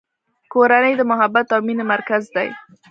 [0.53, 2.47] کورنۍ د محبت او مینې مرکز دی.